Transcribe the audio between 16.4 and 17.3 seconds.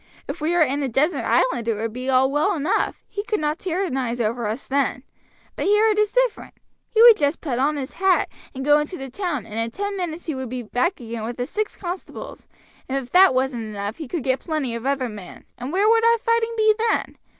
be then?